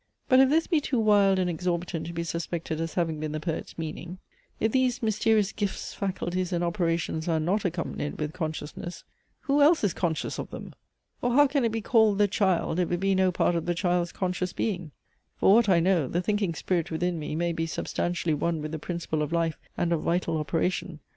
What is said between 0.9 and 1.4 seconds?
wild